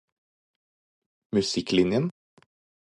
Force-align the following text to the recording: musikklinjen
musikklinjen 1.33 2.05